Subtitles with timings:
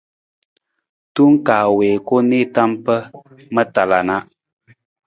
[1.15, 2.95] Tong kaa wii ku nii tam pa
[3.53, 4.15] ma tala na.